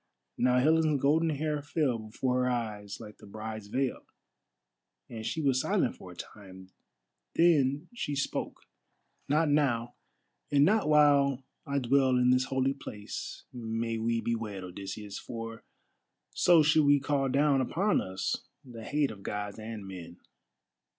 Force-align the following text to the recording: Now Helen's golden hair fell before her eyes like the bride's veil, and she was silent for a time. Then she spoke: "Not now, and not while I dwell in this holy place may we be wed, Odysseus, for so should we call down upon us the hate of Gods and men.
Now 0.39 0.57
Helen's 0.57 0.99
golden 0.99 1.29
hair 1.29 1.61
fell 1.61 1.99
before 1.99 2.45
her 2.45 2.49
eyes 2.49 2.99
like 2.99 3.19
the 3.19 3.27
bride's 3.27 3.67
veil, 3.67 4.01
and 5.07 5.23
she 5.23 5.43
was 5.43 5.61
silent 5.61 5.95
for 5.95 6.09
a 6.11 6.15
time. 6.15 6.71
Then 7.35 7.87
she 7.93 8.15
spoke: 8.15 8.63
"Not 9.29 9.47
now, 9.47 9.93
and 10.51 10.65
not 10.65 10.89
while 10.89 11.43
I 11.67 11.77
dwell 11.77 12.17
in 12.17 12.31
this 12.31 12.45
holy 12.45 12.73
place 12.73 13.43
may 13.53 13.99
we 13.99 14.21
be 14.21 14.33
wed, 14.33 14.63
Odysseus, 14.63 15.19
for 15.19 15.61
so 16.31 16.63
should 16.63 16.85
we 16.85 16.99
call 16.99 17.29
down 17.29 17.61
upon 17.61 18.01
us 18.01 18.37
the 18.65 18.83
hate 18.83 19.11
of 19.11 19.21
Gods 19.21 19.59
and 19.59 19.85
men. 19.87 20.17